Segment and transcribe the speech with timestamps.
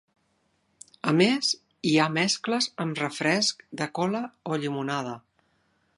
[1.11, 1.51] A més,
[1.89, 4.23] hi ha mescles amb refresc de cola
[4.55, 5.17] o llimonada.